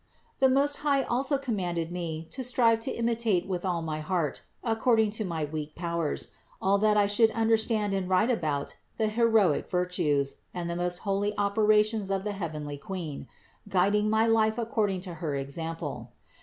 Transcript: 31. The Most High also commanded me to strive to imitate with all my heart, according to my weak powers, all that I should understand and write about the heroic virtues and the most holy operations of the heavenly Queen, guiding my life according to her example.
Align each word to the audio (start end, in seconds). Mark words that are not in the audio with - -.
31. 0.39 0.39
The 0.55 0.59
Most 0.59 0.75
High 0.77 1.03
also 1.03 1.37
commanded 1.37 1.91
me 1.91 2.27
to 2.31 2.43
strive 2.43 2.79
to 2.79 2.91
imitate 2.91 3.45
with 3.47 3.63
all 3.63 3.83
my 3.83 3.99
heart, 3.99 4.41
according 4.63 5.11
to 5.11 5.23
my 5.23 5.45
weak 5.45 5.75
powers, 5.75 6.29
all 6.59 6.79
that 6.79 6.97
I 6.97 7.05
should 7.05 7.29
understand 7.37 7.93
and 7.93 8.09
write 8.09 8.31
about 8.31 8.77
the 8.97 9.09
heroic 9.09 9.69
virtues 9.69 10.37
and 10.55 10.67
the 10.67 10.75
most 10.75 11.01
holy 11.05 11.37
operations 11.37 12.09
of 12.09 12.23
the 12.23 12.31
heavenly 12.33 12.79
Queen, 12.79 13.27
guiding 13.69 14.09
my 14.09 14.25
life 14.25 14.57
according 14.57 15.01
to 15.01 15.13
her 15.21 15.35
example. 15.35 16.13